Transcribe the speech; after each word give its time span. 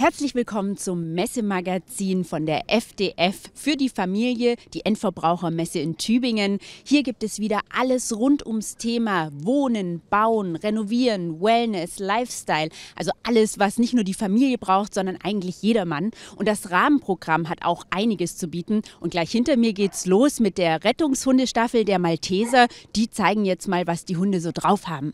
Herzlich 0.00 0.34
willkommen 0.34 0.78
zum 0.78 1.12
Messemagazin 1.12 2.24
von 2.24 2.46
der 2.46 2.70
FDF 2.70 3.36
für 3.52 3.76
die 3.76 3.90
Familie, 3.90 4.56
die 4.72 4.86
Endverbrauchermesse 4.86 5.78
in 5.78 5.98
Tübingen. 5.98 6.58
Hier 6.86 7.02
gibt 7.02 7.22
es 7.22 7.38
wieder 7.38 7.60
alles 7.68 8.16
rund 8.16 8.46
ums 8.46 8.76
Thema 8.76 9.30
Wohnen, 9.30 10.00
Bauen, 10.08 10.56
Renovieren, 10.56 11.42
Wellness, 11.42 11.98
Lifestyle. 11.98 12.70
Also 12.96 13.10
alles, 13.24 13.58
was 13.58 13.76
nicht 13.76 13.92
nur 13.92 14.04
die 14.04 14.14
Familie 14.14 14.56
braucht, 14.56 14.94
sondern 14.94 15.18
eigentlich 15.22 15.60
jedermann. 15.60 16.12
Und 16.34 16.48
das 16.48 16.70
Rahmenprogramm 16.70 17.50
hat 17.50 17.62
auch 17.62 17.84
einiges 17.90 18.38
zu 18.38 18.48
bieten. 18.48 18.80
Und 19.00 19.10
gleich 19.10 19.30
hinter 19.30 19.58
mir 19.58 19.74
geht's 19.74 20.06
los 20.06 20.40
mit 20.40 20.56
der 20.56 20.82
Rettungshundestaffel 20.82 21.84
der 21.84 21.98
Malteser. 21.98 22.68
Die 22.96 23.10
zeigen 23.10 23.44
jetzt 23.44 23.68
mal, 23.68 23.86
was 23.86 24.06
die 24.06 24.16
Hunde 24.16 24.40
so 24.40 24.50
drauf 24.50 24.88
haben. 24.88 25.12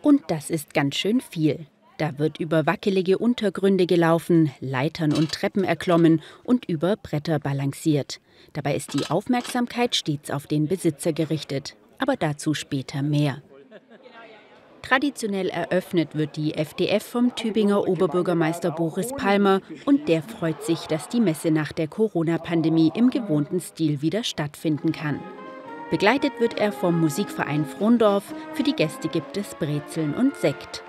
Und 0.00 0.22
das 0.28 0.48
ist 0.48 0.72
ganz 0.72 0.94
schön 0.94 1.20
viel. 1.20 1.66
Da 1.98 2.18
wird 2.18 2.40
über 2.40 2.66
wackelige 2.66 3.18
Untergründe 3.18 3.86
gelaufen, 3.86 4.50
Leitern 4.60 5.12
und 5.12 5.30
Treppen 5.30 5.62
erklommen 5.62 6.22
und 6.42 6.64
über 6.68 6.96
Bretter 6.96 7.38
balanciert. 7.38 8.20
Dabei 8.52 8.74
ist 8.74 8.94
die 8.94 9.06
Aufmerksamkeit 9.10 9.94
stets 9.94 10.30
auf 10.30 10.46
den 10.46 10.66
Besitzer 10.66 11.12
gerichtet. 11.12 11.76
Aber 11.98 12.16
dazu 12.16 12.54
später 12.54 13.02
mehr. 13.02 13.42
Traditionell 14.82 15.48
eröffnet 15.48 16.14
wird 16.14 16.36
die 16.36 16.54
FDF 16.54 17.02
vom 17.02 17.34
Tübinger 17.34 17.88
Oberbürgermeister 17.88 18.70
Boris 18.70 19.12
Palmer 19.16 19.62
und 19.86 20.08
der 20.08 20.22
freut 20.22 20.62
sich, 20.62 20.80
dass 20.80 21.08
die 21.08 21.20
Messe 21.20 21.50
nach 21.50 21.72
der 21.72 21.88
Corona-Pandemie 21.88 22.92
im 22.94 23.08
gewohnten 23.08 23.60
Stil 23.60 24.02
wieder 24.02 24.24
stattfinden 24.24 24.92
kann. 24.92 25.20
Begleitet 25.90 26.32
wird 26.38 26.58
er 26.58 26.70
vom 26.70 27.00
Musikverein 27.00 27.64
Frondorf. 27.64 28.34
Für 28.52 28.62
die 28.62 28.74
Gäste 28.74 29.08
gibt 29.08 29.36
es 29.38 29.54
Brezeln 29.54 30.12
und 30.14 30.36
Sekt. 30.36 30.82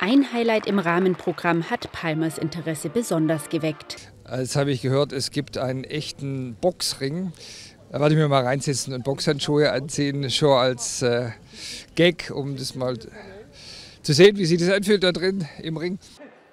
Ein 0.00 0.32
Highlight 0.32 0.66
im 0.66 0.78
Rahmenprogramm 0.78 1.70
hat 1.70 1.90
Palmers 1.90 2.38
Interesse 2.38 2.88
besonders 2.88 3.48
geweckt. 3.48 4.12
Jetzt 4.30 4.54
habe 4.54 4.70
ich 4.70 4.80
gehört, 4.80 5.12
es 5.12 5.32
gibt 5.32 5.58
einen 5.58 5.82
echten 5.82 6.54
Boxring. 6.54 7.32
Da 7.90 7.98
werde 7.98 8.14
ich 8.14 8.20
mir 8.20 8.28
mal 8.28 8.44
reinsetzen 8.44 8.94
und 8.94 9.02
Boxhandschuhe 9.02 9.72
anziehen, 9.72 10.30
schon 10.30 10.56
als 10.56 11.02
äh, 11.02 11.30
Gag, 11.96 12.30
um 12.32 12.56
das 12.56 12.76
mal 12.76 12.96
zu 14.02 14.12
sehen, 14.12 14.36
wie 14.36 14.44
sich 14.44 14.60
das 14.60 14.70
anfühlt 14.70 15.02
da 15.02 15.10
drin 15.10 15.48
im 15.62 15.76
Ring. 15.76 15.98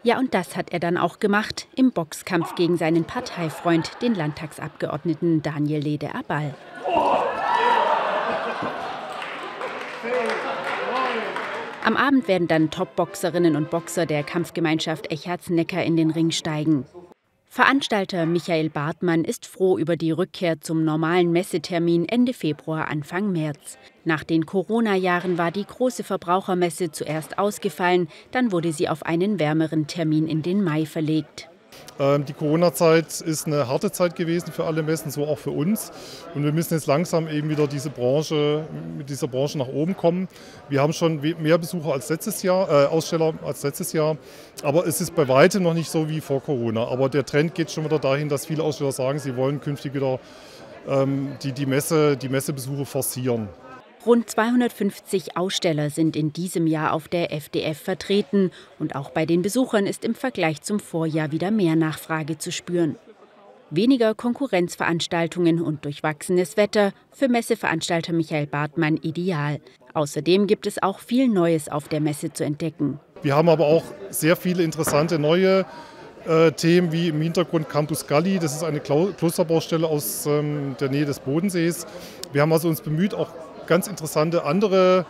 Ja, 0.01 0.17
und 0.17 0.33
das 0.33 0.55
hat 0.55 0.71
er 0.71 0.79
dann 0.79 0.97
auch 0.97 1.19
gemacht 1.19 1.67
im 1.75 1.91
Boxkampf 1.91 2.55
gegen 2.55 2.77
seinen 2.77 3.05
Parteifreund, 3.05 3.91
den 4.01 4.15
Landtagsabgeordneten 4.15 5.43
Daniel 5.43 5.81
Lede-Abal. 5.81 6.55
Am 11.85 11.97
Abend 11.97 12.27
werden 12.27 12.47
dann 12.47 12.71
Top-Boxerinnen 12.71 13.55
und 13.55 13.69
Boxer 13.69 14.07
der 14.07 14.23
Kampfgemeinschaft 14.23 15.11
Echarts-Neckar 15.11 15.83
in 15.83 15.95
den 15.95 16.09
Ring 16.09 16.31
steigen. 16.31 16.85
Veranstalter 17.45 18.25
Michael 18.25 18.71
Bartmann 18.71 19.23
ist 19.23 19.45
froh 19.45 19.77
über 19.77 19.95
die 19.95 20.09
Rückkehr 20.09 20.59
zum 20.59 20.83
normalen 20.83 21.31
Messetermin 21.31 22.09
Ende 22.09 22.33
Februar, 22.33 22.87
Anfang 22.87 23.31
März. 23.31 23.77
Nach 24.03 24.23
den 24.23 24.47
Corona-Jahren 24.47 25.37
war 25.37 25.51
die 25.51 25.63
große 25.63 26.03
Verbrauchermesse 26.03 26.91
zuerst 26.91 27.37
ausgefallen, 27.37 28.07
dann 28.31 28.51
wurde 28.51 28.73
sie 28.73 28.89
auf 28.89 29.03
einen 29.03 29.37
wärmeren 29.37 29.85
Termin 29.85 30.27
in 30.27 30.41
den 30.41 30.63
Mai 30.63 30.87
verlegt. 30.87 31.49
Ähm, 31.97 32.25
die 32.25 32.33
Corona-Zeit 32.33 33.21
ist 33.21 33.47
eine 33.47 33.67
harte 33.67 33.91
Zeit 33.91 34.15
gewesen 34.15 34.51
für 34.51 34.65
alle 34.65 34.83
Messen, 34.83 35.11
so 35.11 35.25
auch 35.25 35.37
für 35.37 35.51
uns. 35.51 35.91
Und 36.33 36.43
wir 36.43 36.51
müssen 36.51 36.73
jetzt 36.73 36.87
langsam 36.87 37.27
eben 37.27 37.49
wieder 37.49 37.67
diese 37.67 37.89
Branche, 37.89 38.65
mit 38.97 39.09
dieser 39.09 39.27
Branche 39.27 39.57
nach 39.57 39.67
oben 39.67 39.95
kommen. 39.95 40.27
Wir 40.67 40.81
haben 40.81 40.93
schon 40.93 41.21
mehr 41.21 41.57
Besucher 41.57 41.93
als 41.93 42.09
letztes 42.09 42.43
Jahr, 42.43 42.69
äh, 42.69 42.87
Aussteller 42.87 43.33
als 43.45 43.63
letztes 43.63 43.93
Jahr. 43.93 44.17
Aber 44.63 44.85
es 44.85 44.99
ist 44.99 45.15
bei 45.15 45.27
weitem 45.27 45.63
noch 45.63 45.73
nicht 45.73 45.89
so 45.89 46.09
wie 46.09 46.19
vor 46.19 46.41
Corona. 46.41 46.87
Aber 46.87 47.07
der 47.07 47.25
Trend 47.25 47.55
geht 47.55 47.71
schon 47.71 47.85
wieder 47.85 47.99
dahin, 47.99 48.27
dass 48.27 48.45
viele 48.45 48.63
Aussteller 48.63 48.91
sagen, 48.91 49.19
sie 49.19 49.35
wollen 49.37 49.61
künftig 49.61 49.93
wieder 49.93 50.19
ähm, 50.87 51.37
die, 51.43 51.53
die, 51.53 51.65
Messe, 51.65 52.17
die 52.17 52.29
Messebesuche 52.29 52.85
forcieren. 52.85 53.47
Rund 54.05 54.29
250 54.29 55.35
Aussteller 55.35 55.89
sind 55.89 56.15
in 56.15 56.31
diesem 56.31 56.67
Jahr 56.67 56.93
auf 56.93 57.07
der 57.07 57.33
FDF 57.33 57.79
vertreten 57.79 58.51
und 58.77 58.95
auch 58.95 59.09
bei 59.09 59.25
den 59.25 59.41
Besuchern 59.41 59.87
ist 59.87 60.05
im 60.05 60.13
Vergleich 60.13 60.61
zum 60.61 60.79
Vorjahr 60.79 61.31
wieder 61.31 61.49
mehr 61.49 61.75
Nachfrage 61.75 62.37
zu 62.37 62.51
spüren. 62.51 62.97
Weniger 63.71 64.13
Konkurrenzveranstaltungen 64.13 65.59
und 65.59 65.85
durchwachsenes 65.85 66.55
Wetter 66.55 66.93
für 67.11 67.29
Messeveranstalter 67.29 68.13
Michael 68.13 68.45
Bartmann 68.45 68.97
ideal. 68.97 69.59
Außerdem 69.95 70.45
gibt 70.45 70.67
es 70.67 70.83
auch 70.83 70.99
viel 70.99 71.27
Neues 71.27 71.67
auf 71.67 71.87
der 71.87 71.99
Messe 71.99 72.31
zu 72.31 72.45
entdecken. 72.45 72.99
Wir 73.23 73.35
haben 73.35 73.49
aber 73.49 73.65
auch 73.65 73.85
sehr 74.11 74.35
viele 74.35 74.61
interessante 74.61 75.17
neue 75.17 75.65
äh, 76.27 76.51
Themen 76.51 76.91
wie 76.91 77.07
im 77.07 77.21
Hintergrund 77.21 77.69
Campus 77.69 78.05
Galli. 78.05 78.37
Das 78.37 78.53
ist 78.53 78.63
eine 78.63 78.81
Klosterbaustelle 78.81 79.87
aus 79.87 80.27
ähm, 80.27 80.75
der 80.79 80.89
Nähe 80.89 81.05
des 81.05 81.19
Bodensees. 81.19 81.87
Wir 82.33 82.43
haben 82.43 82.53
also 82.53 82.67
uns 82.67 82.81
bemüht, 82.81 83.15
auch 83.15 83.29
ganz 83.67 83.87
interessante 83.87 84.43
andere 84.43 85.05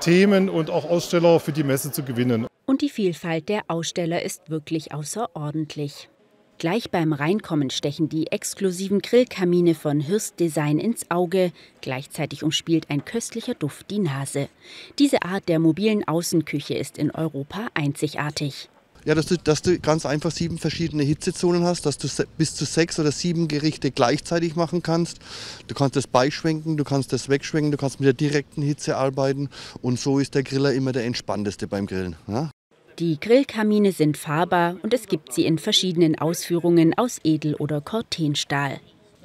Themen 0.00 0.48
und 0.48 0.70
auch 0.70 0.88
Aussteller 0.88 1.40
für 1.40 1.52
die 1.52 1.64
Messe 1.64 1.92
zu 1.92 2.02
gewinnen. 2.02 2.46
Und 2.66 2.82
die 2.82 2.90
Vielfalt 2.90 3.48
der 3.48 3.62
Aussteller 3.68 4.22
ist 4.22 4.50
wirklich 4.50 4.92
außerordentlich. 4.92 6.08
Gleich 6.58 6.90
beim 6.90 7.12
Reinkommen 7.12 7.68
stechen 7.68 8.08
die 8.08 8.28
exklusiven 8.28 9.00
Grillkamine 9.00 9.74
von 9.74 10.08
Hürst 10.08 10.40
Design 10.40 10.78
ins 10.78 11.10
Auge. 11.10 11.52
Gleichzeitig 11.82 12.42
umspielt 12.42 12.86
ein 12.88 13.04
köstlicher 13.04 13.52
Duft 13.52 13.90
die 13.90 13.98
Nase. 13.98 14.48
Diese 14.98 15.22
Art 15.22 15.48
der 15.48 15.58
mobilen 15.58 16.08
Außenküche 16.08 16.74
ist 16.74 16.96
in 16.96 17.10
Europa 17.10 17.68
einzigartig. 17.74 18.70
Ja, 19.06 19.14
dass 19.14 19.26
du, 19.26 19.38
dass 19.38 19.62
du 19.62 19.78
ganz 19.78 20.04
einfach 20.04 20.32
sieben 20.32 20.58
verschiedene 20.58 21.04
Hitzezonen 21.04 21.62
hast, 21.62 21.86
dass 21.86 21.96
du 21.96 22.08
bis 22.36 22.56
zu 22.56 22.64
sechs 22.64 22.98
oder 22.98 23.12
sieben 23.12 23.46
Gerichte 23.46 23.92
gleichzeitig 23.92 24.56
machen 24.56 24.82
kannst. 24.82 25.20
Du 25.68 25.76
kannst 25.76 25.94
das 25.94 26.08
beischwenken, 26.08 26.76
du 26.76 26.82
kannst 26.82 27.12
das 27.12 27.28
wegschwenken, 27.28 27.70
du 27.70 27.76
kannst 27.76 28.00
mit 28.00 28.06
der 28.08 28.14
direkten 28.14 28.62
Hitze 28.62 28.96
arbeiten 28.96 29.48
und 29.80 30.00
so 30.00 30.18
ist 30.18 30.34
der 30.34 30.42
Griller 30.42 30.72
immer 30.72 30.90
der 30.90 31.04
entspannteste 31.04 31.68
beim 31.68 31.86
Grillen. 31.86 32.16
Ja? 32.26 32.50
Die 32.98 33.20
Grillkamine 33.20 33.92
sind 33.92 34.16
fahrbar 34.16 34.74
und 34.82 34.92
es 34.92 35.06
gibt 35.06 35.32
sie 35.32 35.46
in 35.46 35.60
verschiedenen 35.60 36.18
Ausführungen 36.18 36.98
aus 36.98 37.20
Edel- 37.22 37.54
oder 37.54 37.80
Cortenstahl. 37.80 38.80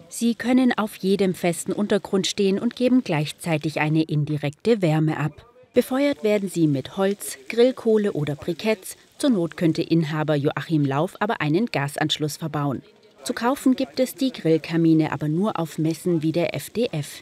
Sie 0.10 0.36
können 0.36 0.78
auf 0.78 0.96
jedem 0.98 1.34
festen 1.34 1.72
Untergrund 1.72 2.28
stehen 2.28 2.60
und 2.60 2.76
geben 2.76 3.04
gleichzeitig 3.04 3.80
eine 3.80 4.04
indirekte 4.04 4.84
Wärme 4.84 5.18
ab. 5.18 5.48
Befeuert 5.74 6.22
werden 6.22 6.50
sie 6.50 6.68
mit 6.68 6.98
Holz, 6.98 7.38
Grillkohle 7.48 8.12
oder 8.12 8.36
Briketts. 8.36 8.98
Zur 9.22 9.30
Not 9.30 9.56
könnte 9.56 9.84
Inhaber 9.84 10.34
Joachim 10.34 10.84
Lauf 10.84 11.16
aber 11.20 11.42
einen 11.42 11.68
Gasanschluss 11.68 12.38
verbauen. 12.38 12.82
Zu 13.24 13.36
kaufen 13.36 13.76
gibt 13.76 14.00
es 14.00 14.16
die 14.16 14.32
Grillkamine 14.32 15.12
aber 15.12 15.28
nur 15.28 15.60
auf 15.60 15.78
Messen 15.78 16.24
wie 16.24 16.32
der 16.32 16.56
FDF. 16.56 17.22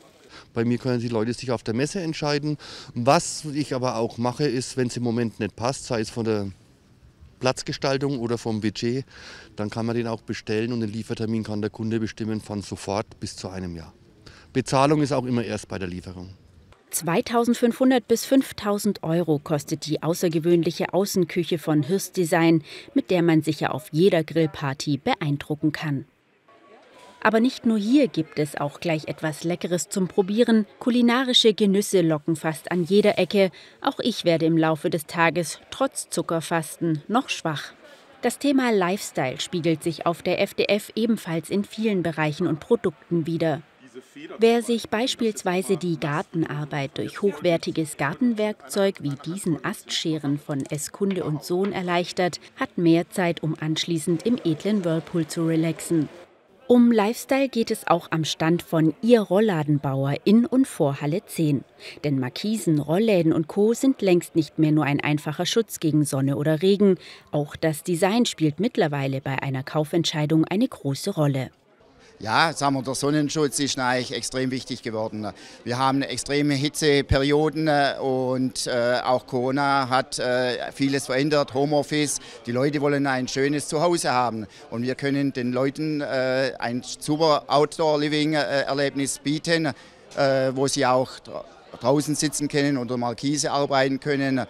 Bei 0.54 0.64
mir 0.64 0.78
können 0.78 1.02
die 1.02 1.10
Leute 1.10 1.34
sich 1.34 1.52
auf 1.52 1.62
der 1.62 1.74
Messe 1.74 2.00
entscheiden. 2.00 2.58
Was 2.94 3.44
ich 3.44 3.76
aber 3.76 3.98
auch 3.98 4.18
mache, 4.18 4.46
ist, 4.46 4.78
wenn 4.78 4.88
es 4.88 4.96
im 4.96 5.04
Moment 5.04 5.42
nicht 5.42 5.58
passt, 5.58 5.88
sei 5.88 6.00
es 6.00 6.10
von 6.10 6.24
der 6.24 6.50
Platzgestaltung 7.42 8.18
oder 8.20 8.38
vom 8.38 8.62
Budget, 8.62 9.04
dann 9.58 9.70
kann 9.70 9.86
man 9.86 9.98
den 9.98 10.08
auch 10.08 10.22
bestellen 10.22 10.72
und 10.72 10.80
den 10.80 10.94
Liefertermin 10.94 11.44
kann 11.44 11.60
der 11.60 11.70
Kunde 11.70 12.00
bestimmen 12.00 12.40
von 12.40 12.62
sofort 12.62 13.20
bis 13.20 13.36
zu 13.36 13.50
einem 13.50 13.76
Jahr. 13.76 13.94
Bezahlung 14.54 15.02
ist 15.02 15.12
auch 15.12 15.26
immer 15.26 15.44
erst 15.44 15.68
bei 15.68 15.78
der 15.78 15.90
Lieferung. 15.90 16.30
2500 16.92 18.08
bis 18.08 18.26
5000 18.26 19.04
Euro 19.04 19.40
kostet 19.40 19.86
die 19.86 20.02
außergewöhnliche 20.02 20.94
Außenküche 20.94 21.58
von 21.58 21.88
Hürst 21.88 22.18
Design, 22.18 22.64
mit 22.94 23.12
der 23.12 23.22
man 23.22 23.42
sicher 23.42 23.74
auf 23.74 23.90
jeder 23.92 24.24
Grillparty 24.24 24.98
beeindrucken 24.98 25.72
kann. 25.72 26.06
Aber 27.22 27.40
nicht 27.40 27.66
nur 27.66 27.78
hier 27.78 28.08
gibt 28.08 28.40
es 28.40 28.56
auch 28.56 28.80
gleich 28.80 29.08
etwas 29.08 29.44
Leckeres 29.44 29.90
zum 29.90 30.08
Probieren. 30.08 30.66
Kulinarische 30.80 31.54
Genüsse 31.54 32.02
locken 32.02 32.36
fast 32.36 32.72
an 32.72 32.84
jeder 32.84 33.20
Ecke. 33.20 33.52
Auch 33.82 34.00
ich 34.00 34.24
werde 34.24 34.46
im 34.46 34.58
Laufe 34.58 34.90
des 34.90 35.06
Tages, 35.06 35.60
trotz 35.70 36.10
Zuckerfasten, 36.10 37.04
noch 37.08 37.30
schwach. 37.30 37.74
Das 38.22 38.38
Thema 38.38 38.72
Lifestyle 38.72 39.40
spiegelt 39.40 39.84
sich 39.84 40.06
auf 40.06 40.22
der 40.22 40.42
FDF 40.42 40.92
ebenfalls 40.96 41.50
in 41.50 41.64
vielen 41.64 42.04
Bereichen 42.04 42.48
und 42.48 42.60
Produkten 42.60 43.26
wider. 43.26 43.62
Wer 44.40 44.62
sich 44.62 44.90
beispielsweise 44.90 45.78
die 45.78 46.00
Gartenarbeit 46.00 46.98
durch 46.98 47.22
hochwertiges 47.22 47.98
Gartenwerkzeug 47.98 49.02
wie 49.02 49.16
diesen 49.26 49.64
Astscheren 49.64 50.38
von 50.38 50.66
Eskunde 50.70 51.24
und 51.24 51.44
Sohn 51.44 51.72
erleichtert, 51.72 52.40
hat 52.56 52.78
mehr 52.78 53.10
Zeit, 53.10 53.44
um 53.44 53.56
anschließend 53.60 54.26
im 54.26 54.38
edlen 54.44 54.86
Whirlpool 54.86 55.28
zu 55.28 55.46
relaxen. 55.46 56.10
Um 56.72 56.92
Lifestyle 56.92 57.50
geht 57.50 57.72
es 57.72 57.88
auch 57.88 58.10
am 58.12 58.24
Stand 58.24 58.62
von 58.62 58.94
Ihr 59.02 59.22
Rollladenbauer 59.22 60.18
in 60.24 60.46
und 60.46 60.68
vor 60.68 61.02
Halle 61.02 61.26
10. 61.26 61.64
Denn 62.04 62.20
Markisen, 62.20 62.78
Rollläden 62.78 63.34
und 63.34 63.48
Co. 63.48 63.74
sind 63.74 64.04
längst 64.04 64.36
nicht 64.36 64.60
mehr 64.60 64.72
nur 64.72 64.84
ein 64.84 65.00
einfacher 65.00 65.48
Schutz 65.48 65.80
gegen 65.80 66.06
Sonne 66.06 66.38
oder 66.38 66.62
Regen. 66.62 67.00
Auch 67.32 67.56
das 67.56 67.82
Design 67.82 68.28
spielt 68.28 68.60
mittlerweile 68.60 69.20
bei 69.20 69.42
einer 69.42 69.64
Kaufentscheidung 69.64 70.46
eine 70.46 70.68
große 70.68 71.10
Rolle. 71.10 71.50
Ja, 72.22 72.52
sagen 72.52 72.76
wir, 72.76 72.84
der 72.84 72.96
Sonnenschutz 72.96 73.60
ist 73.60 73.80
eigentlich 73.80 74.12
extrem 74.12 74.52
wichtig 74.52 74.84
geworden. 74.84 75.26
Wir 75.64 75.78
haben 75.78 76.02
extreme 76.02 76.54
Hitzeperioden 76.54 77.70
äh, 77.70 77.96
und 77.98 78.68
äh, 78.68 79.00
auch 79.06 79.26
Corona 79.26 79.88
hat 79.88 80.20
äh, 80.20 80.70
vieles 80.74 81.06
verändert, 81.06 81.54
Homeoffice. 81.54 82.20
Die 82.46 82.52
Leute 82.52 82.82
wollen 82.82 83.08
ein 83.08 83.30
schönes 83.30 83.70
Zuhause 83.70 84.12
haben 84.12 84.48
und 84.70 84.82
wir 84.82 84.96
können 84.96 85.32
den 85.32 85.54
Leuten 85.54 86.02
äh, 86.02 86.52
ein 86.60 86.84
super 86.84 87.46
Outdoor-Living-Erlebnis 87.48 89.20
bieten, 89.20 89.68
äh, 90.18 90.52
wo 90.54 90.68
sie 90.68 90.86
auch 90.86 91.12
draußen 91.80 92.16
sitzen 92.16 92.50
können 92.50 92.78
oder 92.78 92.98
Markise 92.98 93.50
arbeiten 93.50 94.02
können. 94.02 94.46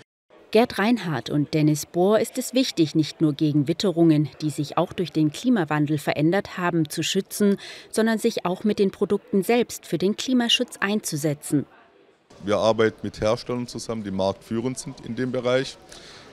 Gerd 0.51 0.79
Reinhardt 0.79 1.29
und 1.29 1.53
Dennis 1.53 1.85
Bohr 1.85 2.19
ist 2.19 2.39
es 2.39 2.55
wichtig, 2.55 2.95
nicht 2.95 3.21
nur 3.21 3.33
gegen 3.33 3.67
Witterungen, 3.67 4.29
die 4.41 4.49
sich 4.49 4.79
auch 4.79 4.93
durch 4.93 5.11
den 5.11 5.31
Klimawandel 5.31 5.99
verändert 5.99 6.57
haben, 6.57 6.89
zu 6.89 7.03
schützen, 7.03 7.57
sondern 7.91 8.17
sich 8.17 8.47
auch 8.47 8.63
mit 8.63 8.79
den 8.79 8.89
Produkten 8.89 9.43
selbst 9.43 9.85
für 9.85 9.99
den 9.99 10.17
Klimaschutz 10.17 10.77
einzusetzen. 10.79 11.67
Wir 12.43 12.57
arbeiten 12.57 12.97
mit 13.03 13.21
Herstellern 13.21 13.67
zusammen, 13.67 14.03
die 14.03 14.09
marktführend 14.09 14.79
sind 14.79 15.05
in 15.05 15.15
dem 15.15 15.31
Bereich. 15.31 15.77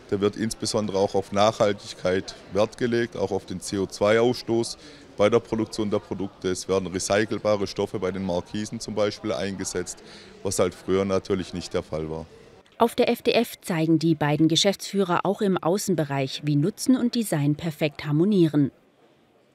Da 0.09 0.19
wird 0.19 0.37
insbesondere 0.37 0.97
auch 0.97 1.15
auf 1.15 1.33
Nachhaltigkeit 1.33 2.35
Wert 2.55 2.79
gelegt, 2.79 3.19
auch 3.19 3.33
auf 3.33 3.45
den 3.45 3.61
CO2-Ausstoß 3.61 4.79
bei 5.19 5.29
der 5.29 5.41
Produktion 5.41 5.91
der 5.91 5.99
Produkte. 5.99 6.49
Es 6.49 6.67
werden 6.69 6.87
recycelbare 6.87 7.67
Stoffe 7.67 7.99
bei 7.99 8.13
den 8.13 8.25
Markisen 8.25 8.81
zum 8.81 8.95
Beispiel 8.95 9.35
eingesetzt, 9.35 10.03
was 10.43 10.59
halt 10.59 10.75
früher 10.75 11.05
natürlich 11.05 11.53
nicht 11.53 11.75
der 11.75 11.83
Fall 11.83 12.09
war. 12.09 12.25
Auf 12.79 12.95
der 12.95 13.09
FDF 13.09 13.59
zeigen 13.63 13.99
die 13.99 14.15
beiden 14.15 14.49
Geschäftsführer 14.49 15.21
auch 15.25 15.41
im 15.41 15.57
Außenbereich, 15.57 16.43
wie 16.45 16.57
Nutzen 16.57 16.95
und 16.95 17.15
Design 17.15 17.55
perfekt 17.55 18.05
harmonieren. 18.05 18.71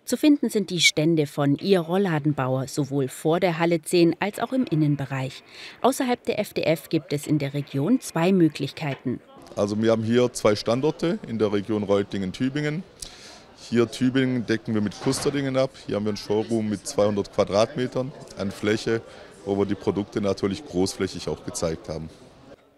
Zu 0.05 0.17
finden 0.17 0.49
sind 0.49 0.71
die 0.71 0.81
Stände 0.81 1.27
von 1.27 1.55
Ihr 1.57 1.81
Rollladenbauer 1.81 2.67
sowohl 2.67 3.07
vor 3.07 3.39
der 3.39 3.59
Halle 3.59 3.79
10 3.79 4.15
als 4.19 4.39
auch 4.39 4.53
im 4.53 4.65
Innenbereich. 4.65 5.43
Außerhalb 5.81 6.23
der 6.25 6.39
FDF 6.39 6.89
gibt 6.89 7.13
es 7.13 7.27
in 7.27 7.37
der 7.37 7.53
Region 7.53 8.01
zwei 8.01 8.31
Möglichkeiten. 8.31 9.19
Also 9.55 9.79
wir 9.79 9.91
haben 9.91 10.03
hier 10.03 10.33
zwei 10.33 10.55
Standorte 10.55 11.19
in 11.27 11.37
der 11.37 11.53
Region 11.53 11.83
Reutlingen-Tübingen. 11.83 12.81
Hier 13.69 13.89
Tübingen 13.91 14.47
decken 14.47 14.73
wir 14.73 14.81
mit 14.81 14.99
Kusterdingen 14.99 15.57
ab. 15.57 15.69
Hier 15.85 15.97
haben 15.97 16.05
wir 16.05 16.09
einen 16.09 16.17
Showroom 16.17 16.69
mit 16.69 16.87
200 16.87 17.31
Quadratmetern 17.31 18.11
an 18.39 18.49
Fläche, 18.49 19.03
wo 19.45 19.55
wir 19.59 19.67
die 19.67 19.75
Produkte 19.75 20.21
natürlich 20.21 20.65
großflächig 20.65 21.29
auch 21.29 21.45
gezeigt 21.45 21.87
haben. 21.87 22.09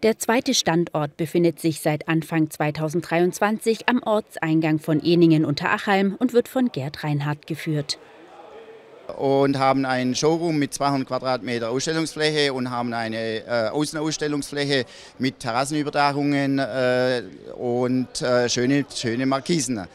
Der 0.04 0.18
zweite 0.18 0.52
Standort 0.52 1.16
befindet 1.16 1.58
sich 1.58 1.80
seit 1.80 2.08
Anfang 2.08 2.50
2023 2.50 3.88
am 3.88 4.02
Ortseingang 4.02 4.78
von 4.78 5.02
Eningen 5.02 5.46
unter 5.46 5.70
Achalm 5.70 6.14
und 6.18 6.34
wird 6.34 6.46
von 6.46 6.70
Gerd 6.70 7.02
Reinhardt 7.04 7.46
geführt. 7.46 7.98
Und 9.16 9.58
haben 9.58 9.86
einen 9.86 10.14
Showroom 10.14 10.58
mit 10.58 10.74
200 10.74 11.08
Quadratmeter 11.08 11.70
Ausstellungsfläche 11.70 12.52
und 12.52 12.70
haben 12.70 12.92
eine 12.92 13.46
äh, 13.46 13.68
Außenausstellungsfläche 13.70 14.84
mit 15.18 15.40
Terrassenüberdachungen 15.40 16.58
äh, 16.58 17.22
und 17.56 18.20
äh, 18.20 18.50
schöne, 18.50 18.84
schöne 18.94 19.24
Markisen. 19.24 19.88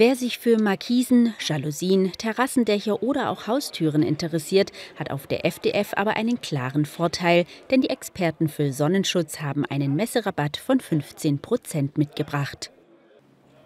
Wer 0.00 0.14
sich 0.14 0.38
für 0.38 0.62
Markisen, 0.62 1.34
Jalousien, 1.40 2.12
Terrassendächer 2.12 3.02
oder 3.02 3.30
auch 3.30 3.48
Haustüren 3.48 4.04
interessiert, 4.04 4.70
hat 4.94 5.10
auf 5.10 5.26
der 5.26 5.44
FDF 5.44 5.92
aber 5.96 6.14
einen 6.14 6.40
klaren 6.40 6.84
Vorteil, 6.84 7.46
denn 7.72 7.80
die 7.80 7.90
Experten 7.90 8.48
für 8.48 8.72
Sonnenschutz 8.72 9.40
haben 9.40 9.64
einen 9.64 9.96
Messerabatt 9.96 10.56
von 10.56 10.78
15 10.78 11.40
Prozent 11.40 11.98
mitgebracht. 11.98 12.70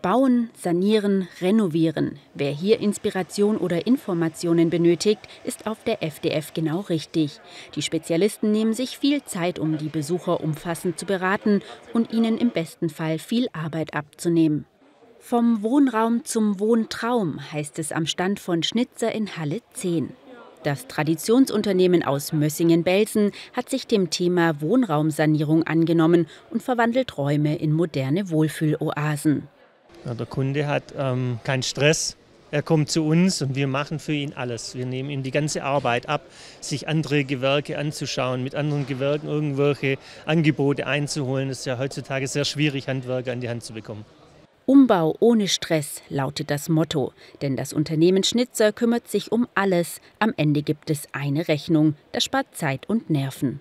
Bauen, 0.00 0.48
sanieren, 0.54 1.28
renovieren. 1.42 2.18
Wer 2.32 2.50
hier 2.50 2.80
Inspiration 2.80 3.58
oder 3.58 3.86
Informationen 3.86 4.70
benötigt, 4.70 5.20
ist 5.44 5.66
auf 5.66 5.84
der 5.84 6.02
FDF 6.02 6.54
genau 6.54 6.80
richtig. 6.80 7.40
Die 7.74 7.82
Spezialisten 7.82 8.50
nehmen 8.52 8.72
sich 8.72 8.96
viel 8.96 9.22
Zeit, 9.24 9.58
um 9.58 9.76
die 9.76 9.90
Besucher 9.90 10.40
umfassend 10.40 10.98
zu 10.98 11.04
beraten 11.04 11.60
und 11.92 12.10
ihnen 12.14 12.38
im 12.38 12.52
besten 12.52 12.88
Fall 12.88 13.18
viel 13.18 13.48
Arbeit 13.52 13.92
abzunehmen. 13.92 14.64
Vom 15.24 15.62
Wohnraum 15.62 16.24
zum 16.24 16.58
Wohntraum 16.58 17.38
heißt 17.52 17.78
es 17.78 17.92
am 17.92 18.06
Stand 18.06 18.40
von 18.40 18.64
Schnitzer 18.64 19.12
in 19.12 19.36
Halle 19.36 19.60
10. 19.72 20.10
Das 20.64 20.88
Traditionsunternehmen 20.88 22.02
aus 22.02 22.32
Mössingen-Belsen 22.32 23.30
hat 23.52 23.70
sich 23.70 23.86
dem 23.86 24.10
Thema 24.10 24.60
Wohnraumsanierung 24.60 25.62
angenommen 25.62 26.26
und 26.50 26.60
verwandelt 26.60 27.16
Räume 27.16 27.56
in 27.56 27.72
moderne 27.72 28.30
Wohlfühloasen. 28.30 29.46
Ja, 30.04 30.14
der 30.14 30.26
Kunde 30.26 30.66
hat 30.66 30.92
ähm, 30.98 31.38
keinen 31.44 31.62
Stress. 31.62 32.16
Er 32.50 32.62
kommt 32.62 32.90
zu 32.90 33.06
uns 33.06 33.40
und 33.42 33.54
wir 33.54 33.68
machen 33.68 34.00
für 34.00 34.12
ihn 34.12 34.32
alles. 34.34 34.74
Wir 34.74 34.86
nehmen 34.86 35.08
ihm 35.08 35.22
die 35.22 35.30
ganze 35.30 35.62
Arbeit 35.62 36.08
ab, 36.08 36.22
sich 36.60 36.88
andere 36.88 37.24
Gewerke 37.24 37.78
anzuschauen, 37.78 38.42
mit 38.42 38.56
anderen 38.56 38.86
Gewerken 38.88 39.28
irgendwelche 39.28 39.98
Angebote 40.26 40.88
einzuholen. 40.88 41.48
Es 41.48 41.60
ist 41.60 41.66
ja 41.66 41.78
heutzutage 41.78 42.26
sehr 42.26 42.44
schwierig, 42.44 42.88
Handwerker 42.88 43.30
an 43.30 43.40
die 43.40 43.48
Hand 43.48 43.62
zu 43.62 43.72
bekommen. 43.72 44.04
Umbau 44.66 45.16
ohne 45.20 45.48
Stress 45.48 46.02
lautet 46.08 46.50
das 46.50 46.68
Motto, 46.68 47.12
denn 47.40 47.56
das 47.56 47.72
Unternehmen 47.72 48.22
Schnitzer 48.22 48.72
kümmert 48.72 49.08
sich 49.08 49.32
um 49.32 49.48
alles. 49.54 50.00
Am 50.18 50.32
Ende 50.36 50.62
gibt 50.62 50.90
es 50.90 51.08
eine 51.12 51.48
Rechnung, 51.48 51.94
das 52.12 52.24
spart 52.24 52.46
Zeit 52.54 52.88
und 52.88 53.10
Nerven. 53.10 53.60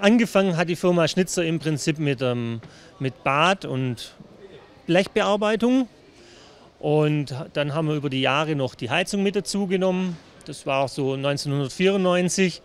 Angefangen 0.00 0.56
hat 0.56 0.68
die 0.68 0.76
Firma 0.76 1.08
Schnitzer 1.08 1.44
im 1.44 1.58
Prinzip 1.58 1.98
mit, 1.98 2.22
ähm, 2.22 2.60
mit 2.98 3.24
Bad 3.24 3.64
und 3.64 4.14
Blechbearbeitung. 4.86 5.88
Und 6.78 7.34
dann 7.52 7.74
haben 7.74 7.88
wir 7.88 7.94
über 7.94 8.10
die 8.10 8.20
Jahre 8.20 8.56
noch 8.56 8.74
die 8.74 8.90
Heizung 8.90 9.22
mit 9.22 9.36
dazu 9.36 9.66
genommen. 9.66 10.16
Das 10.46 10.66
war 10.66 10.88
so 10.88 11.12
1994. 11.12 12.60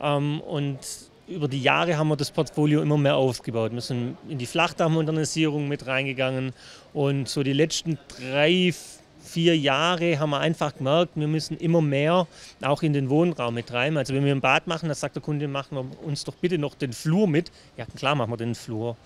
Ähm, 0.00 0.40
und 0.40 0.78
über 1.26 1.48
die 1.48 1.60
Jahre 1.60 1.96
haben 1.96 2.08
wir 2.08 2.16
das 2.16 2.30
Portfolio 2.30 2.82
immer 2.82 2.98
mehr 2.98 3.16
aufgebaut. 3.16 3.72
Wir 3.72 3.80
sind 3.80 4.16
in 4.28 4.38
die 4.38 4.46
Flachdachmodernisierung 4.46 5.68
mit 5.68 5.86
reingegangen 5.86 6.52
und 6.92 7.28
so 7.28 7.42
die 7.42 7.52
letzten 7.52 7.98
drei, 8.08 8.74
vier 9.20 9.56
Jahre 9.56 10.18
haben 10.18 10.30
wir 10.30 10.40
einfach 10.40 10.76
gemerkt, 10.76 11.12
wir 11.14 11.28
müssen 11.28 11.56
immer 11.56 11.80
mehr 11.80 12.26
auch 12.62 12.82
in 12.82 12.92
den 12.92 13.08
Wohnraum 13.08 13.54
mit 13.54 13.72
rein. 13.72 13.96
Also 13.96 14.14
wenn 14.14 14.24
wir 14.24 14.34
ein 14.34 14.40
Bad 14.40 14.66
machen, 14.66 14.88
dann 14.88 14.96
sagt 14.96 15.16
der 15.16 15.22
Kunde, 15.22 15.48
machen 15.48 15.76
wir 15.76 16.06
uns 16.06 16.24
doch 16.24 16.34
bitte 16.34 16.58
noch 16.58 16.74
den 16.74 16.92
Flur 16.92 17.26
mit. 17.26 17.50
Ja 17.76 17.86
klar 17.96 18.14
machen 18.14 18.32
wir 18.32 18.36
den 18.36 18.54
Flur. 18.54 18.96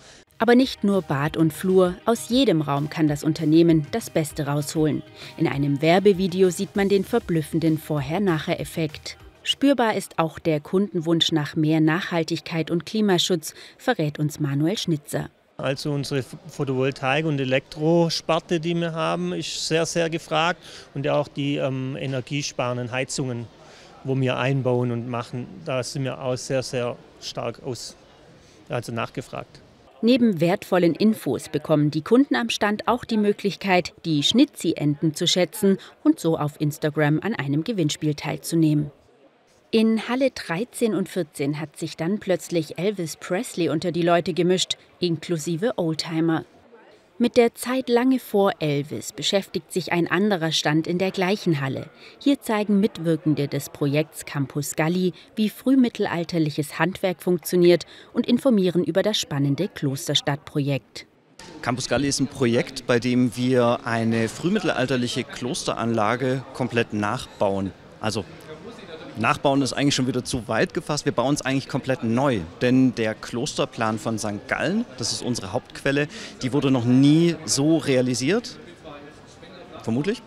Aber 0.41 0.55
nicht 0.55 0.85
nur 0.85 1.03
Bad 1.03 1.37
und 1.37 1.53
Flur, 1.53 1.97
aus 2.05 2.29
jedem 2.29 2.63
Raum 2.63 2.89
kann 2.89 3.09
das 3.09 3.25
Unternehmen 3.25 3.89
das 3.91 4.09
Beste 4.09 4.47
rausholen. 4.47 5.03
In 5.37 5.49
einem 5.49 5.83
Werbevideo 5.83 6.51
sieht 6.51 6.77
man 6.77 6.89
den 6.89 7.05
verblüffenden 7.05 7.77
Vorher-Nachher-Effekt. 7.77 9.17
Spürbar 9.49 9.97
ist 9.97 10.19
auch 10.19 10.39
der 10.39 10.61
Kundenwunsch 10.61 11.33
nach 11.33 11.57
mehr 11.57 11.81
Nachhaltigkeit 11.81 12.71
und 12.71 12.85
Klimaschutz, 12.85 13.55
verrät 13.79 14.19
uns 14.19 14.41
Manuel 14.41 14.77
Schnitzer. 14.77 15.31
Also 15.57 15.91
unsere 15.91 16.23
Photovoltaik- 16.51 17.25
und 17.25 17.41
Elektrosparte, 17.41 18.61
die 18.61 18.75
wir 18.75 18.93
haben, 18.93 19.33
ist 19.33 19.67
sehr, 19.67 19.87
sehr 19.87 20.11
gefragt. 20.11 20.63
Und 20.93 21.09
auch 21.09 21.29
die 21.29 21.57
ähm, 21.57 21.97
energiesparenden 21.99 22.91
Heizungen, 22.93 23.47
wo 24.05 24.15
wir 24.21 24.37
einbauen 24.37 24.91
und 24.91 25.09
machen, 25.09 25.47
da 25.65 25.83
sind 25.83 26.05
wir 26.05 26.21
auch 26.21 26.37
sehr, 26.37 26.63
sehr 26.63 26.97
stark 27.23 27.63
aus, 27.63 27.97
also 28.69 28.93
nachgefragt. 28.93 29.63
Neben 30.03 30.43
wertvollen 30.43 30.95
Infos 30.95 31.49
bekommen 31.49 31.91
die 31.91 32.03
Kunden 32.03 32.37
am 32.37 32.51
Stand 32.51 32.87
auch 32.87 33.07
die 33.07 33.17
Möglichkeit, 33.17 33.95
die 34.05 34.23
Schnitzi-Enten 34.23 35.15
zu 35.15 35.27
schätzen 35.27 35.79
und 36.05 36.21
so 36.21 36.37
auf 36.37 36.61
Instagram 36.61 37.21
an 37.23 37.35
einem 37.35 37.65
Gewinnspiel 37.65 38.15
teilzunehmen. 38.15 38.93
In 39.71 40.09
Halle 40.09 40.31
13 40.31 40.95
und 40.95 41.11
14 41.11 41.61
hat 41.61 41.77
sich 41.77 41.99
dann 41.99 42.21
plötzlich 42.21 42.79
Elvis 42.79 43.17
Presley 43.17 43.69
unter 43.69 43.93
die 43.93 44.01
Leute 44.01 44.33
gemischt, 44.33 44.79
inklusive 44.99 45.75
Oldtimer. 45.77 46.47
Mit 47.19 47.37
der 47.37 47.55
Zeit 47.55 47.91
lange 47.91 48.19
vor 48.19 48.53
Elvis 48.61 49.13
beschäftigt 49.13 49.71
sich 49.71 49.93
ein 49.93 50.11
anderer 50.11 50.53
Stand 50.53 50.87
in 50.87 50.97
der 50.97 51.11
gleichen 51.11 51.61
Halle. 51.61 51.91
Hier 52.19 52.41
zeigen 52.41 52.81
Mitwirkende 52.81 53.47
des 53.47 53.69
Projekts 53.69 54.25
Campus 54.25 54.75
Galli, 54.75 55.13
wie 55.37 55.51
frühmittelalterliches 55.51 56.79
Handwerk 56.79 57.23
funktioniert 57.23 57.85
und 58.15 58.27
informieren 58.27 58.85
über 58.85 59.03
das 59.03 59.19
spannende 59.19 59.69
Klosterstadtprojekt. 59.69 61.07
Campus 61.61 61.91
Galli 61.91 62.09
ist 62.09 62.21
ein 62.21 62.29
Projekt, 62.29 62.87
bei 62.87 62.99
dem 62.99 63.37
wir 63.37 63.81
eine 63.85 64.31
frühmittelalterliche 64.31 65.25
Klosteranlage 65.25 66.43
komplett 66.55 66.95
nachbauen. 66.95 67.71
Also 68.01 68.25
Nachbauen 69.19 69.63
ist 69.63 69.73
eigentlich 69.73 69.95
schon 69.95 70.07
wieder 70.07 70.25
zu 70.25 70.49
weit 70.49 70.75
gefasst. 70.75 71.05
Wir 71.05 71.13
bauen 71.13 71.35
es 71.35 71.43
eigentlich 71.43 71.69
komplett 71.69 72.05
neu. 72.05 72.41
Denn 72.61 72.95
der 72.95 73.15
Klosterplan 73.15 73.99
von 73.99 74.19
St. 74.19 74.47
Gallen, 74.47 74.85
das 74.97 75.13
ist 75.13 75.23
unsere 75.23 75.53
Hauptquelle, 75.53 76.09
die 76.43 76.53
wurde 76.53 76.71
noch 76.71 76.85
nie 76.85 77.37
so 77.45 77.79
realisiert. 77.79 78.57
Vermutlich. 79.83 80.23